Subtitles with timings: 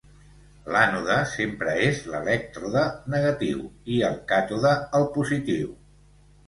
[0.75, 3.63] L'ànode sempre és l'elèctrode negatiu
[3.95, 5.75] i el càtode el positiu.